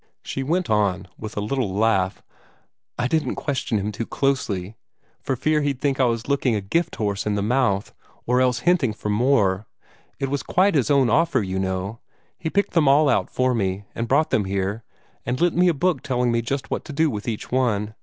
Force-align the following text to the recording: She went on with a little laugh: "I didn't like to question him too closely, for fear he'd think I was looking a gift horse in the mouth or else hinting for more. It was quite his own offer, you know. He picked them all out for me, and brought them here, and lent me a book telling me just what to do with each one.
She 0.23 0.41
went 0.41 0.67
on 0.67 1.07
with 1.15 1.37
a 1.37 1.41
little 1.41 1.71
laugh: 1.71 2.23
"I 2.97 3.07
didn't 3.07 3.27
like 3.27 3.37
to 3.37 3.43
question 3.43 3.77
him 3.77 3.91
too 3.91 4.07
closely, 4.07 4.75
for 5.21 5.35
fear 5.35 5.61
he'd 5.61 5.79
think 5.79 5.99
I 5.99 6.05
was 6.05 6.27
looking 6.27 6.55
a 6.55 6.59
gift 6.59 6.95
horse 6.95 7.27
in 7.27 7.35
the 7.35 7.43
mouth 7.43 7.93
or 8.25 8.41
else 8.41 8.61
hinting 8.61 8.93
for 8.93 9.09
more. 9.09 9.67
It 10.17 10.29
was 10.31 10.41
quite 10.41 10.73
his 10.73 10.89
own 10.89 11.11
offer, 11.11 11.43
you 11.43 11.59
know. 11.59 11.99
He 12.39 12.49
picked 12.49 12.73
them 12.73 12.87
all 12.87 13.09
out 13.09 13.29
for 13.29 13.53
me, 13.53 13.83
and 13.93 14.07
brought 14.07 14.31
them 14.31 14.45
here, 14.45 14.83
and 15.23 15.39
lent 15.39 15.55
me 15.55 15.67
a 15.67 15.71
book 15.71 16.01
telling 16.01 16.31
me 16.31 16.41
just 16.41 16.71
what 16.71 16.83
to 16.85 16.93
do 16.93 17.11
with 17.11 17.27
each 17.27 17.51
one. 17.51 17.93